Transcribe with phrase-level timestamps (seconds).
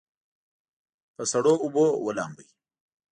[1.15, 2.47] په سړو اوبو ولامبئ.